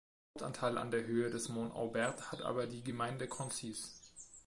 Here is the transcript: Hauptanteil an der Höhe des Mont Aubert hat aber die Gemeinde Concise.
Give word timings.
Hauptanteil 0.33 0.79
an 0.79 0.89
der 0.89 1.05
Höhe 1.05 1.29
des 1.29 1.49
Mont 1.49 1.75
Aubert 1.75 2.31
hat 2.31 2.41
aber 2.41 2.65
die 2.65 2.81
Gemeinde 2.83 3.27
Concise. 3.27 3.87